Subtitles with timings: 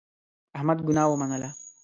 [0.57, 1.49] احمد ګناه ومنله.